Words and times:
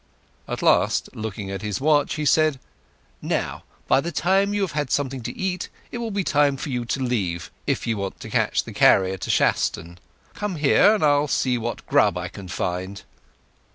At 0.47 0.63
last, 0.63 1.09
looking 1.15 1.51
at 1.51 1.61
his 1.61 1.79
watch, 1.79 2.15
he 2.15 2.25
said, 2.25 2.59
"Now, 3.21 3.63
by 3.87 4.01
the 4.01 4.11
time 4.11 4.51
you 4.51 4.61
have 4.61 4.71
had 4.71 4.89
something 4.89 5.21
to 5.21 5.37
eat, 5.37 5.69
it 5.91 5.99
will 5.99 6.09
be 6.09 6.23
time 6.23 6.57
for 6.57 6.69
you 6.69 6.85
to 6.85 6.99
leave, 7.03 7.51
if 7.67 7.85
you 7.85 7.97
want 7.97 8.19
to 8.21 8.31
catch 8.31 8.63
the 8.63 8.73
carrier 8.73 9.17
to 9.19 9.29
Shaston. 9.29 9.99
Come 10.33 10.55
here, 10.55 10.95
and 10.95 11.03
I'll 11.03 11.27
see 11.27 11.55
what 11.59 11.85
grub 11.85 12.17
I 12.17 12.29
can 12.29 12.47
find." 12.47 13.03